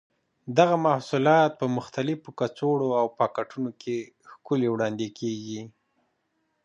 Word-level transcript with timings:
دغه 0.57 0.75
محصولات 0.87 1.51
په 1.59 1.65
مختلفو 1.77 2.29
کڅوړو 2.39 2.89
او 2.99 3.05
پاکټونو 3.19 3.71
کې 3.81 3.97
ښکلي 4.31 4.67
وړاندې 4.71 5.07
کېږي. 5.19 5.61